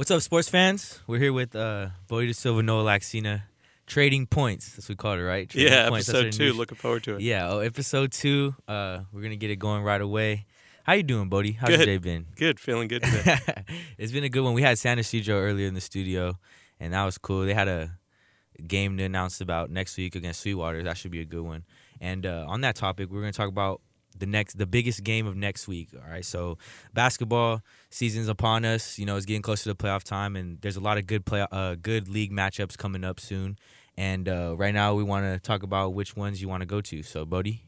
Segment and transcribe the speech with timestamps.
[0.00, 0.98] What's up, sports fans?
[1.06, 3.42] We're here with uh, Bodie De Silva, Noah Laxina,
[3.86, 4.70] trading points.
[4.72, 5.46] That's what we called it, right?
[5.46, 6.08] Trading Yeah, points.
[6.08, 6.44] Episode two.
[6.44, 7.20] new- Looking forward to it.
[7.20, 8.54] Yeah, oh, episode two.
[8.66, 10.46] Uh, we're gonna get it going right away.
[10.84, 11.52] How you doing, Bodie?
[11.52, 12.24] How's your day been?
[12.34, 13.36] Good, feeling good today.
[13.98, 14.54] it's been a good one.
[14.54, 16.38] We had San Ysidro earlier in the studio,
[16.80, 17.42] and that was cool.
[17.44, 17.98] They had a
[18.66, 20.82] game to announce about next week against Sweetwater.
[20.82, 21.64] That should be a good one.
[22.00, 23.82] And uh, on that topic, we're going to talk about
[24.20, 25.88] the next, the biggest game of next week.
[25.94, 26.58] All right, so
[26.94, 28.98] basketball season's upon us.
[28.98, 31.46] You know, it's getting closer to playoff time, and there's a lot of good play,
[31.50, 33.58] uh, good league matchups coming up soon.
[33.96, 36.80] And uh, right now, we want to talk about which ones you want to go
[36.80, 37.02] to.
[37.02, 37.64] So, Bodie.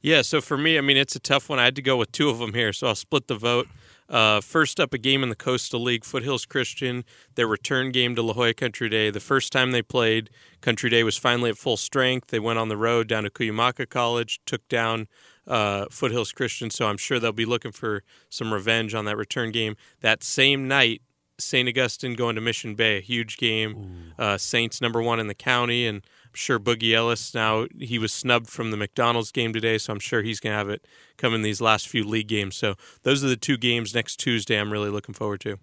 [0.00, 1.58] yeah, so for me, I mean, it's a tough one.
[1.58, 3.68] I had to go with two of them here, so I'll split the vote.
[4.08, 7.04] Uh, first up, a game in the Coastal League, Foothills Christian,
[7.36, 9.08] their return game to La Jolla Country Day.
[9.10, 12.28] The first time they played, Country Day was finally at full strength.
[12.28, 15.06] They went on the road down to Cuyamaca College, took down
[15.50, 19.50] uh, Foothills Christian, so I'm sure they'll be looking for some revenge on that return
[19.50, 19.76] game.
[20.00, 21.02] That same night,
[21.38, 21.68] St.
[21.68, 24.12] Augustine going to Mission Bay, a huge game.
[24.18, 28.12] Uh, Saints number one in the county, and I'm sure Boogie Ellis now he was
[28.12, 31.34] snubbed from the McDonald's game today, so I'm sure he's going to have it come
[31.34, 32.56] in these last few league games.
[32.56, 34.56] So those are the two games next Tuesday.
[34.56, 35.58] I'm really looking forward to.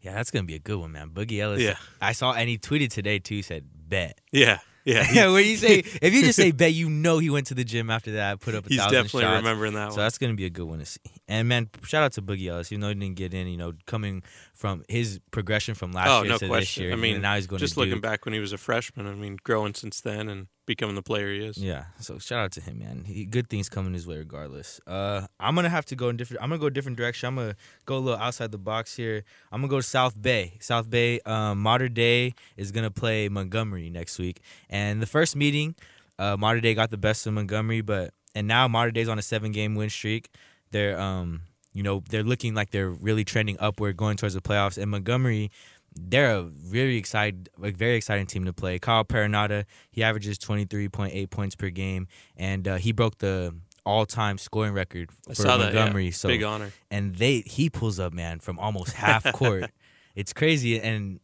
[0.00, 1.10] Yeah, that's gonna be a good one, man.
[1.10, 1.60] Boogie Ellis.
[1.60, 1.76] Yeah.
[2.00, 3.42] I saw, and he tweeted today too.
[3.42, 4.20] Said bet.
[4.32, 7.54] Yeah, yeah, when you say if you just say bet, you know he went to
[7.54, 9.36] the gym after that, put up a he's thousand definitely shots.
[9.42, 10.04] remembering that So one.
[10.06, 11.00] that's gonna be a good one to see.
[11.28, 13.46] And man, shout out to Boogie Ellis, even though he didn't get in.
[13.48, 14.22] You know, coming
[14.54, 16.92] from his progression from last Oh year no to this year.
[16.92, 18.02] I mean, now he's going to just looking Duke.
[18.02, 19.06] back when he was a freshman.
[19.06, 21.58] I mean, growing since then and becoming the player he is.
[21.58, 23.02] Yeah, so shout out to him, man.
[23.04, 24.80] He, good things coming his way regardless.
[24.86, 26.40] Uh, I'm gonna have to go in different.
[26.40, 27.26] I'm gonna go a different direction.
[27.26, 29.24] I'm gonna go a little outside the box here.
[29.50, 30.58] I'm gonna go to South Bay.
[30.60, 31.18] South Bay.
[31.26, 35.74] Um, Mater Dei is gonna play Montgomery next week, and the first meeting,
[36.20, 39.22] uh, Mater Dei got the best of Montgomery, but and now Mater Dei's on a
[39.22, 40.30] seven game win streak.
[40.70, 44.78] They're um, you know, they're looking like they're really trending upward, going towards the playoffs.
[44.78, 45.50] And Montgomery,
[45.94, 48.78] they're a very excited, like very exciting team to play.
[48.78, 53.18] Kyle Perenata, he averages twenty three point eight points per game, and uh, he broke
[53.18, 53.54] the
[53.84, 55.74] all time scoring record for saw that.
[55.74, 56.06] Montgomery.
[56.06, 56.10] Yeah.
[56.12, 56.72] So Big honor.
[56.90, 59.70] and they he pulls up man from almost half court.
[60.14, 61.20] it's crazy, and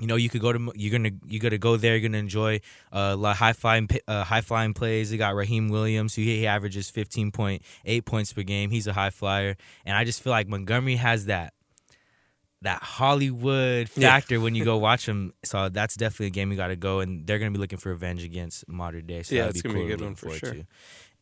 [0.00, 1.96] you know you could go to you're gonna you gotta go there.
[1.96, 2.60] You're gonna enjoy
[2.92, 5.10] uh, a lot high flying uh, high flying plays.
[5.10, 8.70] They got Raheem Williams, who he averages 15.8 points per game.
[8.70, 11.52] He's a high flyer, and I just feel like Montgomery has that
[12.62, 14.10] that Hollywood Yeah.
[14.10, 15.32] factor when you go watch them.
[15.44, 17.90] So that's definitely a game you got to go, and they're gonna be looking for
[17.90, 19.22] revenge against Modern Day.
[19.22, 20.54] So Yeah, that'd it's be gonna be a cool good one for sure.
[20.54, 20.64] to.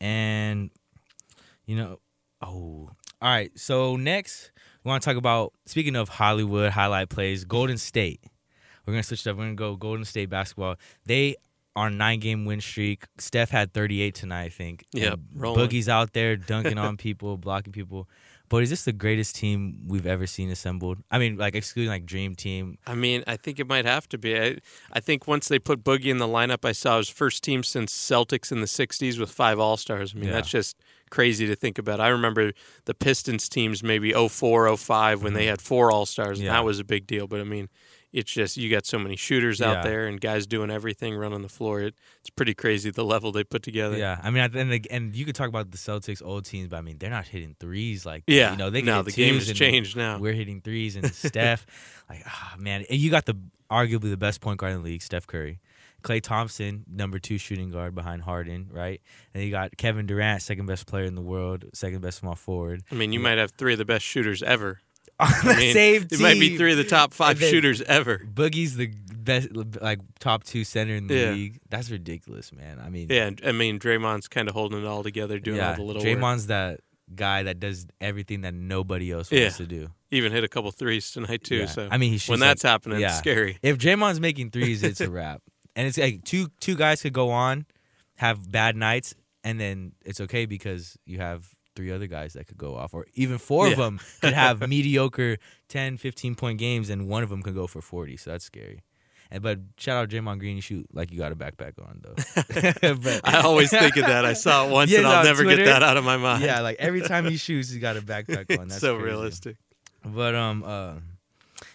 [0.00, 0.70] And
[1.66, 2.00] you know,
[2.42, 2.88] oh,
[3.20, 3.50] all right.
[3.58, 4.50] So next,
[4.84, 8.20] we want to talk about speaking of Hollywood highlight plays, Golden State.
[8.86, 9.36] We're gonna switch it up.
[9.36, 10.76] We're gonna go Golden State basketball.
[11.04, 11.36] They
[11.74, 13.04] are nine game win streak.
[13.18, 14.84] Steph had 38 tonight, I think.
[15.34, 15.68] Rolling.
[15.68, 18.08] Boogie's out there dunking on people, blocking people.
[18.48, 20.98] But is this the greatest team we've ever seen assembled?
[21.10, 22.78] I mean, like excluding like Dream Team.
[22.86, 24.38] I mean, I think it might have to be.
[24.40, 24.58] I,
[24.92, 27.92] I think once they put Boogie in the lineup, I saw his first team since
[27.92, 30.12] Celtics in the '60s with five All Stars.
[30.14, 30.34] I mean, Yeah.
[30.34, 30.76] that's just
[31.10, 32.00] crazy to think about.
[32.00, 32.52] I remember
[32.84, 36.46] the Pistons teams maybe 04, 05 when they had four All Stars, and Mm-hmm.
[36.46, 36.52] Yeah.
[36.60, 37.26] that was a big deal.
[37.26, 37.68] But I mean,
[38.16, 39.72] it's just you got so many shooters Yeah.
[39.72, 41.82] out there and guys doing everything, running the floor.
[41.82, 43.96] It, it's pretty crazy the level they put together.
[43.96, 46.68] Yeah, I mean, at the end, and you could talk about the Celtics old teams,
[46.68, 48.52] but I mean, they're not hitting threes like Yeah.
[48.52, 50.18] You know, they can no, the game twos has and changed now.
[50.18, 51.66] We're hitting threes, and Steph,
[52.08, 53.36] like, ah, man, and you got the
[53.70, 55.60] arguably the best point guard in the league, Steph Curry.
[56.02, 59.00] Klay Thompson, number two shooting guard behind Harden, right?
[59.34, 62.82] And you got Kevin Durant, second best player in the world, second best small forward.
[62.92, 64.80] I mean, you might have three of the best shooters ever.
[65.20, 67.80] On the I mean, same it might be three of the top five then- shooters
[67.82, 68.18] ever.
[68.18, 69.48] Boogie's the best,
[69.80, 71.30] like top two center in the Yeah.
[71.32, 71.58] league.
[71.70, 72.78] That's ridiculous, man.
[72.78, 75.76] I mean, Yeah, I mean Draymond's kind of holding it all together, doing yeah, all
[75.76, 76.18] the little work.
[76.18, 76.80] Draymond's that
[77.14, 79.42] guy that does everything that nobody else Yeah.
[79.42, 79.88] wants to do.
[80.10, 81.56] Even hit a couple threes tonight too.
[81.56, 81.66] Yeah.
[81.66, 83.58] So I mean, when like- that's happening, it's scary.
[83.62, 85.40] If Draymond's making threes, it's a wrap.
[85.74, 87.64] And it's like two two guys could go on,
[88.16, 92.58] have bad nights, and then it's okay because you have three other guys that could
[92.58, 95.36] go off, or even four of them could have mediocre
[95.68, 98.16] 10, 15 point games, and one of them could go for forty.
[98.16, 98.82] So that's scary.
[99.30, 102.14] And but shout out Draymond Green, you shoot like you got a backpack on though.
[103.02, 104.24] but, I always think of that.
[104.24, 105.64] I saw it once, Yeah, and I'll never Twitter.
[105.64, 106.42] get that out of my mind.
[106.44, 108.68] yeah, like every time he shoots, he's got a backpack on.
[108.68, 109.04] That's so crazy.
[109.10, 109.56] realistic.
[110.04, 110.94] But um, uh,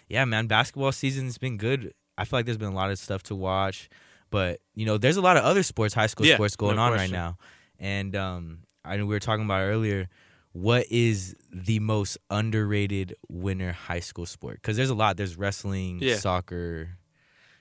[0.08, 1.92] yeah, man, basketball season's been good.
[2.16, 3.90] I feel like there's been a lot of stuff to watch,
[4.30, 6.82] but you know, there's a lot of other sports, high school Yeah, sports going no
[6.82, 7.36] on right now.
[7.78, 10.08] And um, I know we were talking about earlier.
[10.52, 14.56] What is the most underrated winter high school sport?
[14.60, 15.16] Because there's a lot.
[15.16, 16.16] There's wrestling, Yeah.
[16.16, 16.90] soccer.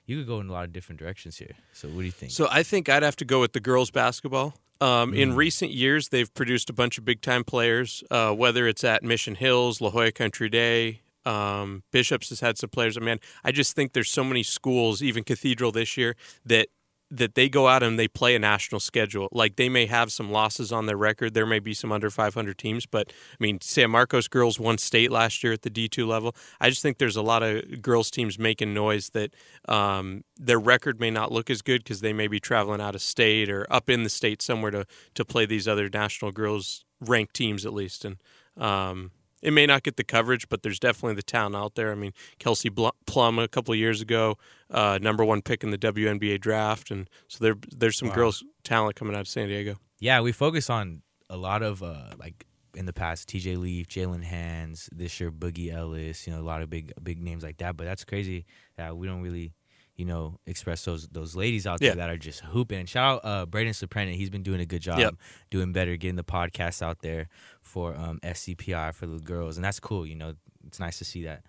[0.06, 1.56] You could go in a lot of different directions here.
[1.74, 2.32] So what do you think?
[2.32, 4.56] So I think I'd have to go with the girls basketball.
[4.82, 5.18] Um, Mm.
[5.18, 9.04] In recent years, they've produced a bunch of big time players, uh, whether it's at
[9.04, 12.98] Mission Hills, La Jolla Country Day, Um, Bishops has had some players.
[12.98, 16.16] I mean, I just think there's so many schools, even Cathedral this year,
[16.48, 16.70] that
[17.12, 19.28] that they go out and they play a national schedule.
[19.32, 21.34] Like they may have some losses on their record.
[21.34, 25.12] There may be some under 500 teams, but I mean, San Marcos girls won state
[25.12, 26.34] last year at the D2 level.
[26.62, 29.34] I just think there's a lot of girls teams making noise that
[29.68, 33.02] um, their record may not look as good because they may be traveling out of
[33.02, 37.34] state or up in the state somewhere to to play these other national girls ranked
[37.34, 38.06] teams at least.
[38.06, 38.18] And
[38.58, 39.12] um,
[39.42, 41.92] it may not get the coverage, but there's definitely the talent out there.
[41.92, 42.70] I mean, Kelsey
[43.06, 44.38] Plum a couple of years ago,
[44.70, 48.16] uh, number one pick in the WNBA draft, and so there there's some wow.
[48.16, 49.78] girls talent coming out of San Diego.
[50.00, 52.46] Yeah, we focus on a lot of uh, like
[52.76, 56.62] in the past, TJ Leaf, Jaylen Hands, this year Boogie Ellis, you know, a lot
[56.62, 57.78] of big big names like that.
[57.78, 58.46] But that's crazy
[58.78, 59.54] that we don't really
[59.96, 61.96] you know, express those those ladies out there yeah.
[61.96, 62.80] that are just hooping.
[62.80, 64.12] And Shout out uh, Braden Soprano.
[64.12, 65.16] He's been doing a good job, yep.
[65.50, 67.28] doing better, getting the podcast out there
[67.62, 70.06] for um, SCPI for the girls, and that's cool.
[70.06, 70.34] You know,
[70.66, 71.44] it's nice to see that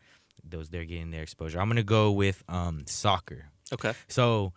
[0.45, 1.61] those they're getting their exposure.
[1.61, 3.47] I'm gonna go with um, soccer.
[3.73, 3.95] Okay.
[4.09, 4.53] So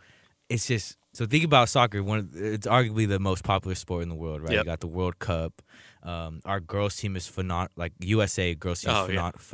[0.49, 2.03] it's just so think about soccer.
[2.03, 4.51] One, it's arguably the most popular sport in the world, right?
[4.51, 4.59] Yep.
[4.59, 5.61] You got the World Cup.
[6.03, 7.71] Um, our girls team is phenomenal.
[7.77, 9.31] Like USA girls team, oh, yeah.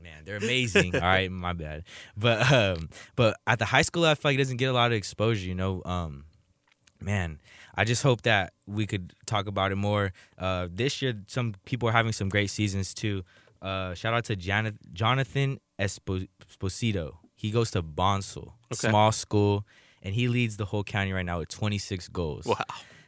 [0.00, 0.94] man, they're amazing.
[0.94, 1.82] All right, my bad.
[2.16, 4.92] But um, but at the high school, I feel like it doesn't get a lot
[4.92, 5.48] of exposure.
[5.48, 6.26] You know, um,
[7.00, 7.40] man,
[7.74, 10.12] I just hope that we could talk about it more.
[10.38, 13.24] Uh, this year, some people are having some great seasons too.
[13.60, 17.14] Uh, shout out to Jonathan Esposito.
[17.34, 18.88] He goes to Bonsall, okay.
[18.88, 19.66] small school,
[20.02, 22.46] and he leads the whole county right now with 26 goals.
[22.46, 22.56] Wow.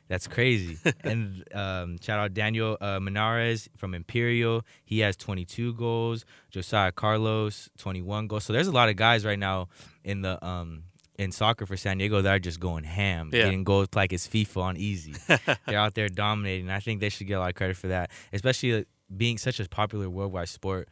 [0.09, 0.79] That's crazy.
[1.05, 4.62] and um, shout out Daniel uh, Menares from Imperial.
[4.85, 6.25] He has 22 goals.
[6.50, 8.44] Josiah Carlos, 21 goals.
[8.44, 9.69] So there's a lot of guys right now
[10.05, 10.85] in the um,
[11.19, 13.45] in soccer for San Diego that are just going ham, yeah.
[13.45, 15.15] getting goals like it's FIFA on easy.
[15.67, 16.69] They're out there dominating.
[16.71, 18.85] I think they should get a lot of credit for that, especially
[19.15, 20.88] being such a popular worldwide sport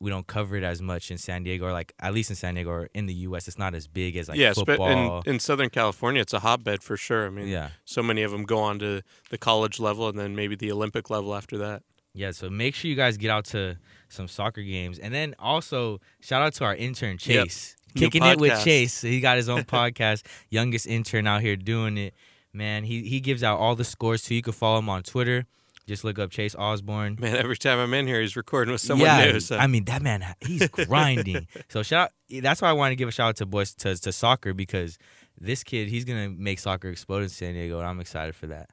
[0.00, 2.54] we don't cover it as much in San Diego, or like at least in San
[2.54, 3.46] Diego or in the U.S.
[3.46, 5.20] It's not as big as like yeah, football.
[5.26, 7.26] In, in Southern California, it's a hotbed for sure.
[7.26, 10.34] I mean, yeah, so many of them go on to the college level and then
[10.34, 11.82] maybe the Olympic level after that.
[12.14, 13.76] Yeah, so make sure you guys get out to
[14.08, 18.10] some soccer games, and then also shout out to our intern Chase, yep.
[18.10, 19.02] kicking it with Chase.
[19.02, 22.14] He got his own podcast, youngest intern out here doing it.
[22.52, 24.34] Man, he he gives out all the scores too.
[24.34, 25.46] You can follow him on Twitter
[25.86, 27.16] just look up Chase Osborne.
[27.18, 29.40] Man, every time I'm in here, he's recording with someone yeah, new.
[29.40, 29.56] So.
[29.56, 31.48] I mean, that man, he's grinding.
[31.68, 32.12] so shout.
[32.32, 34.54] Out, That's why I want to give a shout out to boys to, to soccer
[34.54, 34.98] because
[35.38, 38.70] this kid, he's gonna make soccer explode in San Diego, and I'm excited for that.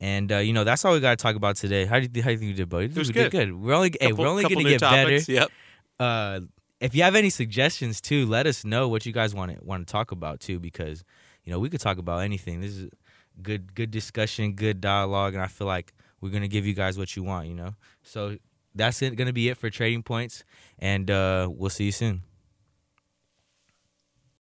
[0.00, 1.86] And uh, you know, that's all we got to talk about today.
[1.86, 2.86] How do you how do you think you did, buddy?
[2.86, 3.30] It was good.
[3.30, 3.54] good.
[3.54, 5.26] We're only couple, hey, we're only gonna get topics.
[5.26, 5.40] better.
[5.40, 5.50] Yep.
[5.98, 6.40] Uh,
[6.80, 9.86] if you have any suggestions too, let us know what you guys want to want
[9.86, 11.04] to talk about too, because
[11.44, 12.60] you know we could talk about anything.
[12.60, 12.90] This is
[13.40, 17.16] good good discussion, good dialogue, and I feel like we're gonna give you guys what
[17.16, 17.74] you want, you know.
[18.02, 18.36] So
[18.74, 20.44] that's gonna be it for trading points,
[20.78, 22.22] and uh, we'll see you soon.